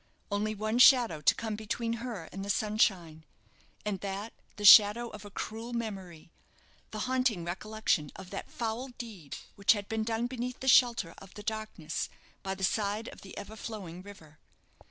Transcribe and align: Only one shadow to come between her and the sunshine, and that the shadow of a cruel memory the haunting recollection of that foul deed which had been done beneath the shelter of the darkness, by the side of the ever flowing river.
Only 0.31 0.55
one 0.55 0.79
shadow 0.79 1.21
to 1.21 1.35
come 1.35 1.55
between 1.55 1.93
her 2.01 2.23
and 2.31 2.43
the 2.43 2.49
sunshine, 2.49 3.23
and 3.85 3.99
that 3.99 4.33
the 4.55 4.65
shadow 4.65 5.09
of 5.09 5.25
a 5.25 5.29
cruel 5.29 5.73
memory 5.73 6.31
the 6.89 7.01
haunting 7.01 7.45
recollection 7.45 8.09
of 8.15 8.31
that 8.31 8.49
foul 8.49 8.87
deed 8.97 9.37
which 9.55 9.73
had 9.73 9.87
been 9.87 10.03
done 10.03 10.25
beneath 10.25 10.59
the 10.59 10.67
shelter 10.67 11.13
of 11.19 11.35
the 11.35 11.43
darkness, 11.43 12.09
by 12.41 12.55
the 12.55 12.63
side 12.63 13.09
of 13.09 13.21
the 13.21 13.37
ever 13.37 13.55
flowing 13.55 14.01
river. 14.01 14.39